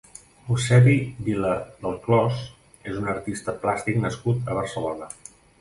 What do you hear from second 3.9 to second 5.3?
nascut a Barcelona.